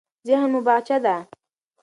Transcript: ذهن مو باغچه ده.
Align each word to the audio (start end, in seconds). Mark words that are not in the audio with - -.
ذهن 0.27 0.47
مو 0.51 0.59
باغچه 0.67 0.97
ده. 1.05 1.15